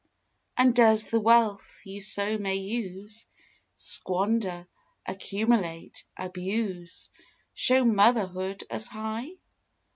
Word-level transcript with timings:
And 0.57 0.73
does 0.73 1.09
the 1.11 1.19
wealth 1.19 1.81
you 1.85 2.01
so 2.01 2.39
may 2.39 2.55
use, 2.55 3.27
Squander, 3.75 4.67
accumulate, 5.07 6.05
abuse, 6.17 7.11
Show 7.53 7.85
motherhood 7.85 8.63
as 8.71 8.87
high? 8.87 9.29